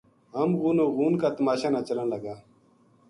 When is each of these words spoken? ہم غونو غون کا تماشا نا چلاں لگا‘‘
ہم 0.35 0.49
غونو 0.61 0.85
غون 0.95 1.13
کا 1.21 1.29
تماشا 1.37 1.69
نا 1.73 1.79
چلاں 1.87 2.07
لگا‘‘ 2.13 2.35